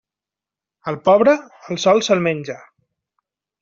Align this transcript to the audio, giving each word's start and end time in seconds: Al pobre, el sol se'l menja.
Al 0.93 0.97
pobre, 1.09 1.37
el 1.69 1.81
sol 1.87 2.05
se'l 2.09 2.27
menja. 2.31 2.61